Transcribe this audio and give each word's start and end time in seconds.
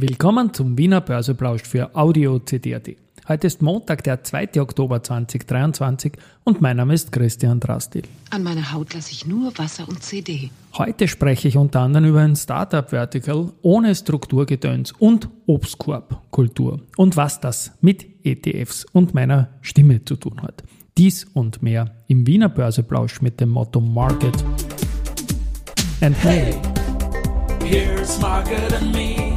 Willkommen 0.00 0.54
zum 0.54 0.78
Wiener 0.78 1.00
Börseplausch 1.00 1.64
für 1.64 1.96
Audio 1.96 2.38
CD.at. 2.38 2.88
Heute 3.26 3.48
ist 3.48 3.62
Montag, 3.62 4.04
der 4.04 4.22
2. 4.22 4.60
Oktober 4.60 5.02
2023 5.02 6.12
und 6.44 6.60
mein 6.60 6.76
Name 6.76 6.94
ist 6.94 7.10
Christian 7.10 7.58
Drastil. 7.58 8.04
An 8.30 8.44
meiner 8.44 8.72
Haut 8.72 8.94
lasse 8.94 9.10
ich 9.10 9.26
nur 9.26 9.58
Wasser 9.58 9.88
und 9.88 10.00
CD. 10.00 10.50
Heute 10.74 11.08
spreche 11.08 11.48
ich 11.48 11.56
unter 11.56 11.80
anderem 11.80 12.10
über 12.10 12.20
ein 12.20 12.36
Startup-Vertical 12.36 13.50
ohne 13.62 13.92
Strukturgedöns 13.92 14.92
und 14.92 15.30
Obstkorb-Kultur 15.46 16.80
und 16.96 17.16
was 17.16 17.40
das 17.40 17.72
mit 17.80 18.06
ETFs 18.24 18.86
und 18.92 19.14
meiner 19.14 19.48
Stimme 19.62 20.04
zu 20.04 20.14
tun 20.14 20.42
hat. 20.42 20.62
Dies 20.96 21.24
und 21.24 21.60
mehr 21.60 22.04
im 22.06 22.24
Wiener 22.24 22.50
Börseplausch 22.50 23.20
mit 23.20 23.40
dem 23.40 23.48
Motto 23.48 23.80
Market 23.80 24.44
and 26.00 26.16
Hey. 26.22 26.54
Here's 27.64 28.20
Market 28.20 28.72
and 28.80 28.92
Me. 28.92 29.27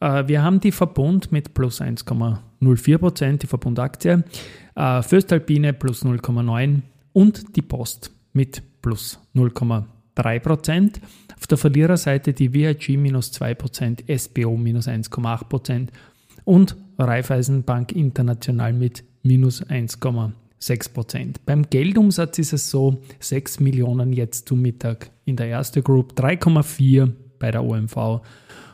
Äh, 0.00 0.26
wir 0.26 0.42
haben 0.42 0.60
die 0.60 0.72
Verbund 0.72 1.32
mit 1.32 1.54
plus 1.54 1.80
1,04%, 1.80 3.38
die 3.38 3.46
Verbundaktie, 3.46 4.24
äh, 4.74 5.02
Fürstalpine 5.02 5.72
plus 5.72 6.04
0,9% 6.04 6.82
und 7.12 7.56
die 7.56 7.62
Post 7.62 8.10
mit 8.32 8.62
plus 8.82 9.18
0,3%. 9.34 11.00
Auf 11.36 11.46
der 11.46 11.58
Verliererseite 11.58 12.32
die 12.32 12.52
VIG 12.52 12.96
minus 12.98 13.32
2%, 13.32 14.02
SBO 14.18 14.56
minus 14.56 14.88
1,8% 14.88 15.88
und 16.44 16.76
Raiffeisenbank 16.98 17.92
International 17.92 18.72
mit 18.72 19.04
minus 19.22 19.64
1,8%. 19.64 20.32
6%. 20.62 21.36
Beim 21.44 21.68
Geldumsatz 21.68 22.38
ist 22.38 22.52
es 22.52 22.70
so, 22.70 23.02
6 23.18 23.60
Millionen 23.60 24.12
jetzt 24.12 24.48
zu 24.48 24.54
Mittag 24.54 25.10
in 25.24 25.36
der 25.36 25.48
erste 25.48 25.82
Group, 25.82 26.12
3,4 26.16 27.10
bei 27.38 27.50
der 27.50 27.64
OMV 27.64 28.20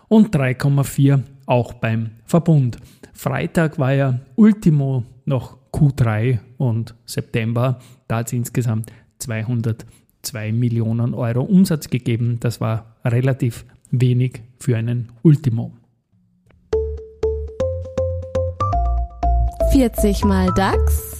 und 0.08 0.36
3,4 0.36 1.22
auch 1.46 1.72
beim 1.72 2.10
Verbund. 2.26 2.76
Freitag 3.14 3.78
war 3.78 3.94
ja 3.94 4.20
Ultimo 4.36 5.04
noch 5.24 5.56
Q3 5.72 6.38
und 6.58 6.94
September, 7.06 7.78
da 8.06 8.18
hat 8.18 8.26
es 8.26 8.32
insgesamt 8.34 8.92
202 9.18 10.52
Millionen 10.52 11.14
Euro 11.14 11.42
Umsatz 11.42 11.88
gegeben. 11.88 12.38
Das 12.40 12.60
war 12.60 12.96
relativ 13.04 13.64
wenig 13.90 14.42
für 14.58 14.76
einen 14.76 15.10
Ultimo. 15.22 15.72
40 19.72 20.24
mal 20.24 20.48
DAX 20.54 21.17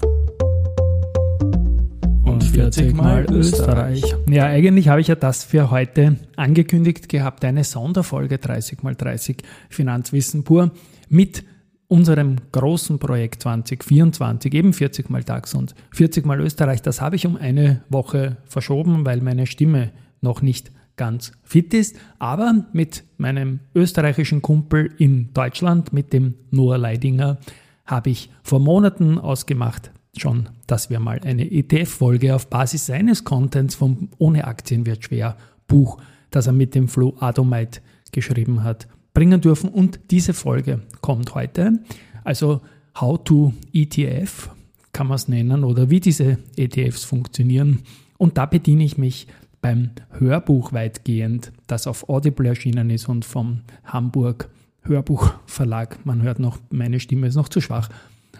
40 2.49 2.95
mal 2.95 3.27
Österreich. 3.31 4.03
Ja, 4.29 4.47
eigentlich 4.47 4.89
habe 4.89 5.01
ich 5.01 5.09
ja 5.09 5.15
das 5.15 5.45
für 5.45 5.71
heute 5.71 6.17
angekündigt 6.37 7.09
gehabt, 7.09 7.45
eine 7.45 7.65
Sonderfolge 7.65 8.39
30 8.39 8.83
mal 8.83 8.95
30 8.95 9.39
Finanzwissen 9.69 10.45
pur 10.45 10.73
mit 11.09 11.45
unserem 11.89 12.37
großen 12.53 12.99
Projekt 12.99 13.43
2024, 13.43 14.53
eben 14.55 14.73
40 14.73 15.11
mal 15.11 15.25
DAX 15.25 15.55
und 15.55 15.75
40 15.93 16.27
mal 16.27 16.41
Österreich. 16.41 16.83
Das 16.83 17.01
habe 17.01 17.17
ich 17.17 17.27
um 17.27 17.37
eine 17.37 17.83
Woche 17.89 18.37
verschoben, 18.47 19.07
weil 19.07 19.21
meine 19.21 19.47
Stimme 19.47 19.91
noch 20.21 20.43
nicht 20.43 20.71
ganz 20.97 21.33
fit 21.45 21.73
ist. 21.73 21.97
Aber 22.19 22.67
mit 22.73 23.05
meinem 23.17 23.61
österreichischen 23.75 24.43
Kumpel 24.43 24.91
in 24.99 25.33
Deutschland, 25.33 25.93
mit 25.93 26.13
dem 26.13 26.35
Noah 26.51 26.77
Leidinger, 26.77 27.39
habe 27.87 28.11
ich 28.11 28.31
vor 28.43 28.61
Monaten 28.61 29.19
ausgemacht, 29.19 29.91
schon, 30.19 30.49
dass 30.67 30.91
wir 30.91 31.01
mal 31.01 31.21
eine 31.25 31.51
ETF-Folge 31.51 32.35
auf 32.35 32.49
Basis 32.49 32.87
seines 32.87 33.25
Contents 33.25 33.75
vom 33.75 34.09
Ohne 34.19 34.47
Aktien 34.47 34.87
wird 34.87 35.05
schwer 35.05 35.37
Buch, 35.67 35.99
das 36.31 36.47
er 36.47 36.53
mit 36.53 36.75
dem 36.75 36.89
Flo 36.89 37.17
Adomite 37.21 37.81
geschrieben 38.13 38.65
hat, 38.65 38.89
bringen 39.15 39.41
dürfen. 39.41 39.71
Und 39.71 40.01
diese 40.11 40.35
Folge 40.35 40.83
kommt 41.01 41.35
heute. 41.35 41.81
Also 42.25 42.61
How 43.01 43.23
to 43.23 43.53
ETF 43.73 44.51
kann 44.93 45.07
man 45.07 45.17
es 45.17 45.29
nennen 45.29 45.63
oder 45.63 45.91
wie 45.91 46.01
diese 46.01 46.39
ETFs 46.57 47.05
funktionieren. 47.05 47.83
Und 48.17 48.39
da 48.39 48.47
bediene 48.47 48.85
ich 48.85 48.99
mich 48.99 49.29
beim 49.61 49.91
Hörbuch 50.11 50.73
weitgehend, 50.73 51.53
das 51.67 51.87
auf 51.87 52.09
Audible 52.09 52.49
erschienen 52.49 52.91
ist 52.91 53.09
und 53.09 53.25
vom 53.25 53.61
Hamburg 53.85 54.51
Hörbuchverlag. 54.83 56.05
Man 56.05 56.23
hört 56.23 56.39
noch, 56.39 56.59
meine 56.71 57.01
Stimme 57.01 57.27
ist 57.27 57.35
noch 57.35 57.49
zu 57.49 57.61
schwach, 57.61 57.89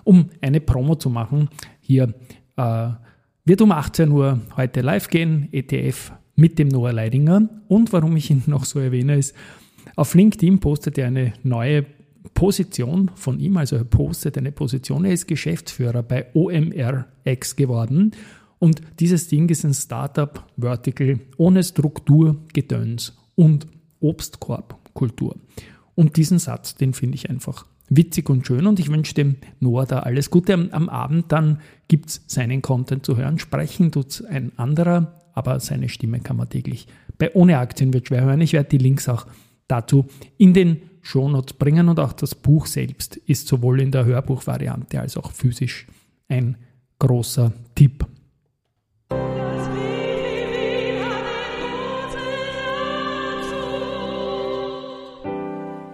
um 0.09 0.31
eine 0.41 0.63
Promo 0.63 0.95
zu 0.95 1.11
machen. 1.11 1.51
Hier 1.81 2.15
äh, 2.57 2.89
wird 3.45 3.61
um 3.61 3.73
18 3.73 4.11
Uhr 4.11 4.41
heute 4.57 4.81
live 4.81 5.11
gehen, 5.11 5.51
ETF 5.53 6.13
mit 6.35 6.59
dem 6.59 6.69
Noah 6.69 6.95
Leidinger. 6.95 7.47
Und 7.69 7.93
warum 7.93 8.17
ich 8.17 8.31
ihn 8.31 8.43
noch 8.47 8.65
so 8.65 8.81
erwähne, 8.81 9.17
ist, 9.17 9.37
auf 9.97 10.15
LinkedIn 10.15 10.61
postet 10.61 10.97
er 10.97 11.09
eine 11.09 11.35
neue 11.43 11.85
Position 12.33 13.11
von 13.17 13.39
ihm, 13.39 13.59
also 13.59 13.77
er 13.77 13.85
postet 13.85 14.39
eine 14.39 14.51
Position, 14.51 15.05
er 15.05 15.13
ist 15.13 15.29
Geschäftsführer 15.29 16.03
bei 16.03 16.29
OMRX 16.33 17.57
geworden. 17.57 18.13
Und 18.59 18.81
dieses 19.01 19.29
Ding 19.29 19.51
ist 19.51 19.65
ein 19.65 19.75
Startup 19.75 20.43
Vertical 20.57 21.21
ohne 21.37 21.63
Struktur, 21.63 22.37
Gedöns 22.55 23.15
und 23.35 23.67
Obstkorbkultur. 24.01 25.37
Und 25.95 26.17
diesen 26.17 26.39
Satz, 26.39 26.77
den 26.77 26.95
finde 26.95 27.17
ich 27.17 27.29
einfach 27.29 27.67
witzig 27.91 28.29
und 28.31 28.47
schön 28.47 28.67
und 28.67 28.79
ich 28.81 28.91
wünsche 28.91 29.15
dem 29.15 29.37
Noah 29.61 29.87
da 29.87 30.01
alles 30.01 30.31
Gute. 30.31 30.55
Am, 30.55 30.71
am 30.71 30.89
Abend 30.89 31.33
dann 31.33 31.61
gibt 31.89 32.11
es 32.11 32.25
seinen 32.27 32.63
Content 32.63 33.05
zu 33.05 33.17
hören. 33.17 33.39
Sprechen 33.39 33.93
tut 33.93 34.25
ein 34.29 34.53
anderer, 34.57 35.15
aber 35.35 35.61
seine 35.61 35.89
Stimme 35.89 36.21
kann 36.21 36.37
man 36.37 36.49
täglich 36.49 36.87
bei 37.19 37.35
Ohne 37.35 37.59
Aktien 37.59 37.93
wird 37.93 38.09
schwer 38.09 38.23
hören. 38.23 38.41
Ich 38.41 38.53
werde 38.53 38.71
die 38.71 38.79
Links 38.79 39.09
auch 39.09 39.27
dazu 39.67 40.07
in 40.39 40.55
den 40.55 40.83
Shownotes 41.03 41.55
bringen 41.55 41.89
und 41.89 42.01
auch 42.01 42.13
das 42.13 42.35
Buch 42.35 42.67
selbst 42.67 43.17
ist 43.17 43.49
sowohl 43.49 43.81
in 43.81 43.91
der 43.91 44.05
Hörbuchvariante 44.05 45.01
als 45.01 45.17
auch 45.17 45.33
physisch 45.33 45.87
ein 46.29 46.57
großer 46.99 47.53
Tipp. 47.75 48.07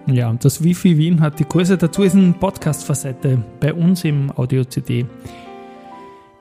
Ja, 0.07 0.31
das 0.33 0.63
Wifi 0.63 0.99
Wien 0.99 1.19
hat 1.19 1.39
die 1.39 1.45
Kurse 1.45 1.77
dazu 1.77 2.03
ist 2.03 2.15
eine 2.15 2.33
Podcast-Facette 2.33 3.43
bei 3.59 3.73
uns 3.73 4.03
im 4.03 4.31
Audio-CD 4.37 5.07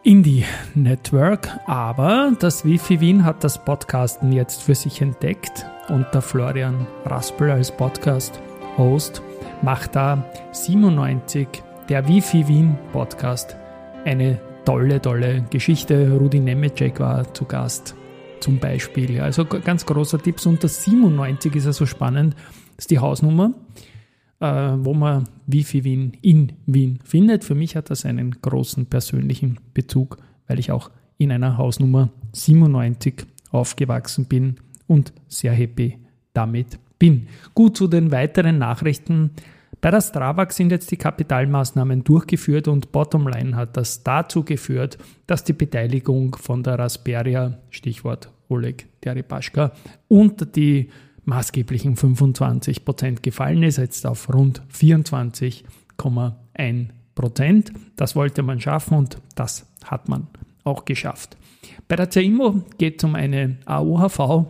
Indie 0.02 0.44
Network. 0.74 1.48
Aber 1.66 2.32
das 2.38 2.66
Wifi 2.66 3.00
Wien 3.00 3.24
hat 3.24 3.42
das 3.42 3.64
Podcasten 3.64 4.32
jetzt 4.32 4.62
für 4.62 4.74
sich 4.74 5.00
entdeckt 5.00 5.64
und 5.88 6.04
der 6.12 6.20
Florian 6.20 6.86
Raspel 7.06 7.50
als 7.50 7.74
Podcast-Host 7.74 9.22
macht 9.62 9.96
da 9.96 10.30
97 10.52 11.48
der 11.88 12.06
Wifi 12.06 12.46
Wien 12.46 12.76
Podcast 12.92 13.56
eine 14.04 14.40
tolle, 14.66 15.00
tolle 15.00 15.42
Geschichte. 15.48 16.12
Rudi 16.12 16.38
Nemecek 16.38 17.00
war 17.00 17.32
zu 17.32 17.46
Gast 17.46 17.94
zum 18.40 18.58
Beispiel. 18.58 19.22
Also 19.22 19.46
ganz 19.46 19.86
großer 19.86 20.18
Tipps. 20.18 20.44
Und 20.44 20.62
das 20.62 20.84
97 20.84 21.56
ist 21.56 21.64
ja 21.64 21.72
so 21.72 21.86
spannend. 21.86 22.36
Ist 22.76 22.90
die 22.90 22.98
Hausnummer, 22.98 23.52
äh, 24.40 24.46
wo 24.46 24.94
man 24.94 25.24
Wifi 25.46 25.84
Wien 25.84 26.12
in 26.22 26.52
Wien 26.66 26.98
findet. 27.04 27.44
Für 27.44 27.54
mich 27.54 27.76
hat 27.76 27.90
das 27.90 28.04
einen 28.04 28.32
großen 28.42 28.86
persönlichen 28.86 29.58
Bezug, 29.72 30.18
weil 30.46 30.58
ich 30.58 30.70
auch 30.70 30.90
in 31.18 31.32
einer 31.32 31.56
Hausnummer 31.56 32.10
97 32.32 33.26
aufgewachsen 33.50 34.26
bin 34.26 34.56
und 34.86 35.12
sehr 35.28 35.52
happy 35.52 35.98
damit 36.32 36.78
bin. 36.98 37.28
Gut 37.54 37.76
zu 37.76 37.86
den 37.86 38.10
weiteren 38.10 38.58
Nachrichten. 38.58 39.30
Bei 39.80 39.90
der 39.90 40.00
Strabag 40.00 40.52
sind 40.52 40.70
jetzt 40.70 40.90
die 40.90 40.96
Kapitalmaßnahmen 40.96 42.04
durchgeführt 42.04 42.68
und 42.68 42.90
Bottomline 42.90 43.54
hat 43.54 43.76
das 43.76 44.02
dazu 44.02 44.42
geführt, 44.42 44.98
dass 45.26 45.44
die 45.44 45.52
Beteiligung 45.52 46.36
von 46.36 46.62
der 46.62 46.78
Rasperia, 46.78 47.58
Stichwort 47.70 48.30
Oleg 48.48 48.86
Deripaschka, 49.02 49.72
unter 50.08 50.46
die 50.46 50.88
maßgeblichen 51.24 51.96
25 51.96 52.84
Prozent 52.84 53.22
gefallen 53.22 53.62
ist, 53.62 53.78
jetzt 53.78 54.06
auf 54.06 54.32
rund 54.32 54.62
24,1 54.72 56.88
Prozent. 57.14 57.72
Das 57.96 58.16
wollte 58.16 58.42
man 58.42 58.60
schaffen 58.60 58.96
und 58.96 59.18
das 59.34 59.66
hat 59.84 60.08
man 60.08 60.28
auch 60.64 60.84
geschafft. 60.84 61.36
Bei 61.88 61.96
der 61.96 62.10
CIMO 62.10 62.62
geht 62.78 62.98
es 62.98 63.04
um 63.04 63.14
eine 63.14 63.58
AOHV. 63.66 64.46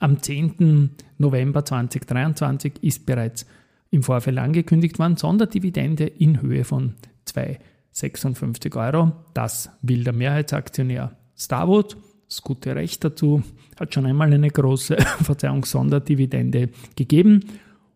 Am 0.00 0.20
10. 0.20 0.90
November 1.18 1.64
2023 1.64 2.82
ist 2.82 3.06
bereits 3.06 3.46
im 3.90 4.02
Vorfeld 4.02 4.38
angekündigt 4.38 4.98
worden, 4.98 5.16
Sonderdividende 5.16 6.06
in 6.06 6.40
Höhe 6.40 6.64
von 6.64 6.94
2,56 7.28 8.76
Euro. 8.76 9.12
Das 9.34 9.70
will 9.82 10.02
der 10.02 10.14
Mehrheitsaktionär 10.14 11.12
Starwood. 11.36 11.96
Das 12.32 12.40
gute 12.40 12.74
Recht 12.74 13.04
dazu 13.04 13.42
hat 13.78 13.92
schon 13.92 14.06
einmal 14.06 14.32
eine 14.32 14.48
große 14.48 14.96
Verzeihung 15.22 15.66
Sonderdividende 15.66 16.70
gegeben. 16.96 17.44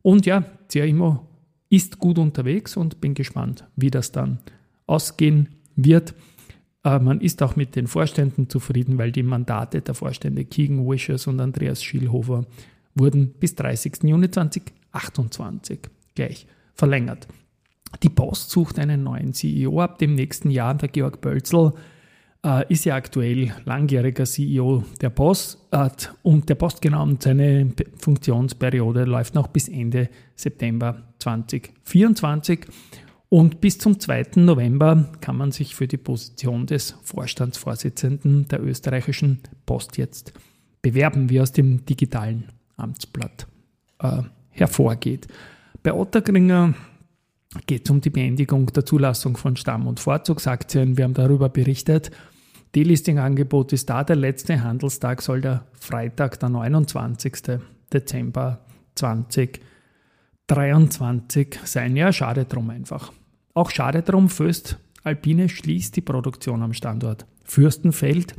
Und 0.02 0.26
ja, 0.26 0.44
CIMO 0.70 1.26
ist 1.70 1.98
gut 1.98 2.18
unterwegs 2.18 2.76
und 2.76 3.00
bin 3.00 3.14
gespannt, 3.14 3.64
wie 3.76 3.90
das 3.90 4.12
dann 4.12 4.40
ausgehen 4.86 5.48
wird. 5.74 6.12
Äh, 6.84 6.98
man 6.98 7.22
ist 7.22 7.42
auch 7.42 7.56
mit 7.56 7.76
den 7.76 7.86
Vorständen 7.86 8.50
zufrieden, 8.50 8.98
weil 8.98 9.10
die 9.10 9.22
Mandate 9.22 9.80
der 9.80 9.94
Vorstände 9.94 10.44
Keegan 10.44 10.86
Wishes 10.86 11.26
und 11.26 11.40
Andreas 11.40 11.82
Schielhofer 11.82 12.44
wurden 12.94 13.32
bis 13.40 13.54
30. 13.54 14.02
Juni 14.02 14.30
2028 14.30 15.78
gleich 16.14 16.46
verlängert. 16.74 17.26
Die 18.02 18.10
Post 18.10 18.50
sucht 18.50 18.78
einen 18.78 19.02
neuen 19.02 19.32
CEO 19.32 19.80
ab 19.80 19.98
dem 19.98 20.14
nächsten 20.14 20.50
Jahr. 20.50 20.74
Der 20.74 20.90
Georg 20.90 21.22
Bölzl 21.22 21.72
äh, 22.46 22.64
ist 22.72 22.84
ja 22.84 22.94
aktuell 22.94 23.52
langjähriger 23.64 24.24
CEO 24.24 24.84
der 25.00 25.10
Post 25.10 25.58
äh, 25.72 25.90
und 26.22 26.48
der 26.48 26.54
Post 26.54 26.86
und 26.86 27.22
seine 27.22 27.72
Funktionsperiode 27.98 29.04
läuft 29.04 29.34
noch 29.34 29.48
bis 29.48 29.68
Ende 29.68 30.08
September 30.36 31.02
2024. 31.18 32.60
Und 33.28 33.60
bis 33.60 33.78
zum 33.78 33.98
2. 33.98 34.36
November 34.36 35.10
kann 35.20 35.36
man 35.36 35.50
sich 35.50 35.74
für 35.74 35.88
die 35.88 35.96
Position 35.96 36.66
des 36.66 36.94
Vorstandsvorsitzenden 37.02 38.46
der 38.46 38.62
österreichischen 38.62 39.40
Post 39.66 39.98
jetzt 39.98 40.32
bewerben, 40.80 41.28
wie 41.28 41.40
aus 41.40 41.50
dem 41.50 41.84
digitalen 41.84 42.44
Amtsblatt 42.76 43.48
äh, 43.98 44.22
hervorgeht. 44.50 45.26
Bei 45.82 45.92
Ottergringer 45.92 46.74
geht 47.66 47.84
es 47.86 47.90
um 47.90 48.00
die 48.00 48.10
Beendigung 48.10 48.66
der 48.66 48.86
Zulassung 48.86 49.36
von 49.36 49.56
Stamm- 49.56 49.88
und 49.88 49.98
Vorzugsaktien. 49.98 50.96
Wir 50.96 51.04
haben 51.04 51.14
darüber 51.14 51.48
berichtet. 51.48 52.12
Delisting-Angebot 52.76 53.72
ist 53.72 53.88
da. 53.88 54.04
Der 54.04 54.16
letzte 54.16 54.62
Handelstag 54.62 55.22
soll 55.22 55.40
der 55.40 55.64
Freitag, 55.72 56.38
der 56.40 56.50
29. 56.50 57.58
Dezember 57.90 58.66
2023 58.94 61.58
sein. 61.64 61.96
Ja, 61.96 62.12
schade 62.12 62.44
drum 62.44 62.68
einfach. 62.68 63.14
Auch 63.54 63.70
schade 63.70 64.02
drum, 64.02 64.28
Föst 64.28 64.78
Alpine 65.02 65.48
schließt 65.48 65.96
die 65.96 66.02
Produktion 66.02 66.62
am 66.62 66.74
Standort 66.74 67.24
Fürstenfeld 67.44 68.34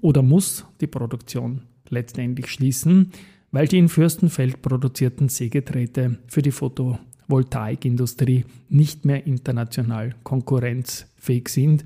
oder 0.00 0.22
muss 0.22 0.64
die 0.80 0.86
Produktion 0.86 1.64
letztendlich 1.90 2.46
schließen, 2.46 3.12
weil 3.50 3.68
die 3.68 3.76
in 3.78 3.90
Fürstenfeld 3.90 4.62
produzierten 4.62 5.28
Sägegeräte 5.28 6.20
für 6.28 6.40
die 6.40 6.52
Photovoltaikindustrie 6.52 8.46
nicht 8.70 9.04
mehr 9.04 9.26
international 9.26 10.14
konkurrenzfähig 10.22 11.48
sind 11.48 11.84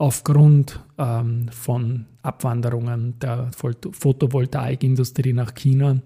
aufgrund 0.00 0.80
ähm, 0.96 1.48
von 1.50 2.06
Abwanderungen 2.22 3.18
der 3.18 3.50
Photovoltaikindustrie 3.52 5.34
nach 5.34 5.54
China, 5.54 6.00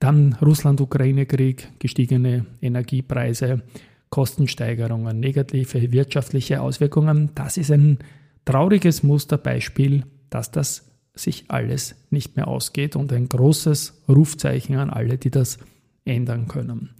dann 0.00 0.36
Russland-Ukraine-Krieg, 0.42 1.68
gestiegene 1.78 2.46
Energiepreise, 2.60 3.62
Kostensteigerungen, 4.10 5.20
negative 5.20 5.92
wirtschaftliche 5.92 6.60
Auswirkungen. 6.60 7.30
Das 7.36 7.56
ist 7.56 7.70
ein 7.70 7.98
trauriges 8.44 9.04
Musterbeispiel, 9.04 10.04
dass 10.30 10.50
das 10.50 10.90
sich 11.14 11.44
alles 11.46 11.94
nicht 12.10 12.36
mehr 12.36 12.48
ausgeht 12.48 12.96
und 12.96 13.12
ein 13.12 13.28
großes 13.28 14.02
Rufzeichen 14.08 14.76
an 14.76 14.90
alle, 14.90 15.16
die 15.16 15.30
das 15.30 15.58
ändern 16.04 16.48
können. 16.48 16.90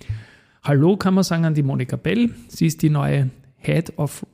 Hallo 0.62 0.96
kann 0.96 1.14
man 1.14 1.24
sagen 1.24 1.46
an 1.46 1.54
die 1.54 1.64
Monika 1.64 1.96
Bell. 1.96 2.30
Sie 2.46 2.66
ist 2.66 2.82
die 2.82 2.90
neue 2.90 3.30
Head 3.56 3.98
of 3.98 4.24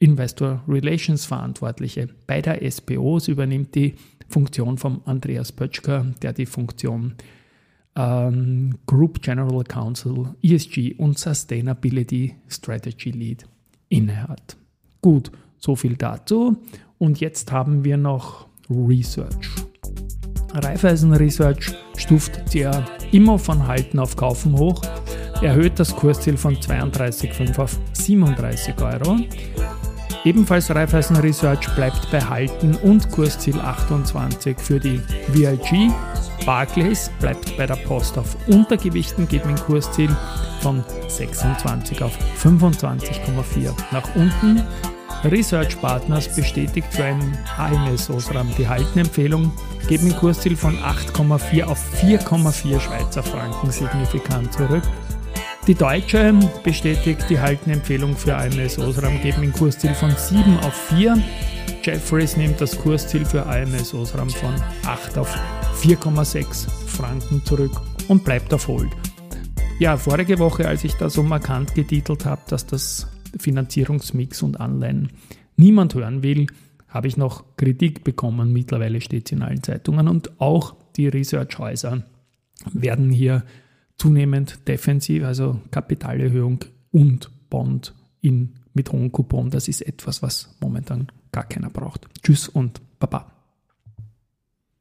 Investor 0.00 0.62
Relations 0.68 1.24
Verantwortliche 1.24 2.08
bei 2.26 2.40
der 2.40 2.68
SPO. 2.70 3.18
Sie 3.18 3.32
übernimmt 3.32 3.74
die 3.74 3.94
Funktion 4.28 4.78
von 4.78 5.00
Andreas 5.06 5.52
Pötschker, 5.52 6.06
der 6.22 6.32
die 6.32 6.46
Funktion 6.46 7.14
ähm, 7.96 8.78
Group 8.86 9.22
General 9.22 9.64
Counsel 9.64 10.34
ESG 10.42 10.94
und 10.98 11.18
Sustainability 11.18 12.36
Strategy 12.48 13.10
Lead 13.10 13.46
innehat. 13.88 14.56
Gut, 15.00 15.32
so 15.58 15.74
viel 15.74 15.96
dazu. 15.96 16.56
Und 16.98 17.20
jetzt 17.20 17.50
haben 17.50 17.84
wir 17.84 17.96
noch 17.96 18.48
Research. 18.70 19.50
Raiffeisen 20.54 21.12
Research 21.12 21.74
stuft 21.96 22.54
ja 22.54 22.84
immer 23.12 23.38
von 23.38 23.66
Halten 23.66 23.98
auf 23.98 24.16
Kaufen 24.16 24.56
hoch, 24.58 24.80
erhöht 25.42 25.78
das 25.78 25.94
Kursziel 25.94 26.36
von 26.36 26.56
32,5 26.56 27.58
auf 27.58 27.78
37 27.92 28.80
Euro. 28.80 29.18
Ebenfalls 30.24 30.74
Raiffeisen 30.74 31.16
Research 31.16 31.68
bleibt 31.74 32.10
bei 32.10 32.20
Halten 32.20 32.74
und 32.76 33.10
Kursziel 33.10 33.58
28 33.58 34.58
für 34.58 34.80
die 34.80 35.00
VIG. 35.28 35.92
Barclays 36.44 37.10
bleibt 37.20 37.56
bei 37.56 37.66
der 37.66 37.76
Post 37.76 38.18
auf 38.18 38.36
Untergewichten, 38.48 39.28
geht 39.28 39.46
mit 39.46 39.62
Kursziel 39.64 40.14
von 40.60 40.84
26 41.06 42.02
auf 42.02 42.12
25,4 42.42 43.72
nach 43.92 44.14
unten. 44.16 44.62
Research 45.24 45.80
Partners 45.80 46.34
bestätigt 46.34 46.88
für 46.90 47.04
einen 47.04 47.38
AMS 47.56 48.10
Osram 48.10 48.48
die 48.56 48.68
Haltenempfehlung, 48.68 49.52
geht 49.88 50.02
mit 50.02 50.16
Kursziel 50.16 50.56
von 50.56 50.76
8,4 50.78 51.64
auf 51.64 51.80
4,4 52.00 52.80
Schweizer 52.80 53.22
Franken 53.22 53.70
signifikant 53.70 54.52
zurück. 54.52 54.82
Die 55.68 55.74
Deutsche 55.74 56.32
bestätigt 56.64 57.26
die 57.28 57.38
Haltenempfehlung 57.38 58.16
für 58.16 58.34
AMS 58.34 58.78
Osram, 58.78 59.20
geben 59.20 59.42
ein 59.42 59.52
Kursziel 59.52 59.92
von 59.92 60.10
7 60.10 60.56
auf 60.60 60.72
4. 60.88 61.22
Jeffreys 61.82 62.38
nimmt 62.38 62.58
das 62.58 62.78
Kursziel 62.78 63.26
für 63.26 63.44
AMS 63.44 63.92
Osram 63.92 64.30
von 64.30 64.54
8 64.86 65.18
auf 65.18 65.28
4,6 65.82 66.70
Franken 66.70 67.44
zurück 67.44 67.82
und 68.08 68.24
bleibt 68.24 68.54
auf 68.54 68.66
Hold. 68.66 68.88
Ja, 69.78 69.98
vorige 69.98 70.38
Woche, 70.38 70.66
als 70.66 70.84
ich 70.84 70.94
da 70.94 71.10
so 71.10 71.22
markant 71.22 71.74
getitelt 71.74 72.24
habe, 72.24 72.40
dass 72.48 72.64
das 72.64 73.06
Finanzierungsmix 73.38 74.40
und 74.40 74.58
Anleihen 74.58 75.10
niemand 75.56 75.94
hören 75.94 76.22
will, 76.22 76.46
habe 76.88 77.08
ich 77.08 77.18
noch 77.18 77.44
Kritik 77.58 78.04
bekommen. 78.04 78.54
Mittlerweile 78.54 79.02
steht 79.02 79.26
es 79.26 79.32
in 79.32 79.42
allen 79.42 79.62
Zeitungen 79.62 80.08
und 80.08 80.40
auch 80.40 80.76
die 80.96 81.08
Researchhäuser 81.08 82.04
werden 82.72 83.10
hier 83.10 83.44
zunehmend 83.98 84.66
defensiv, 84.68 85.24
also 85.24 85.60
Kapitalerhöhung 85.70 86.64
und 86.92 87.30
Bond 87.50 87.94
in, 88.20 88.54
mit 88.72 88.92
hohem 88.92 89.12
Coupon. 89.12 89.50
Das 89.50 89.68
ist 89.68 89.82
etwas, 89.82 90.22
was 90.22 90.56
momentan 90.60 91.08
gar 91.32 91.44
keiner 91.44 91.70
braucht. 91.70 92.08
Tschüss 92.22 92.48
und 92.48 92.80
Baba. 92.98 93.37